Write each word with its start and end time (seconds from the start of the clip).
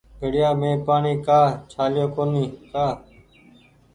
گھڙيآ 0.19 0.49
مين 0.59 0.75
پآڻيٚ 0.85 1.23
ڪآ 1.25 1.39
ڇآليو 1.71 2.05
ڪونيٚ 2.15 2.55
ڪآ 2.71 2.85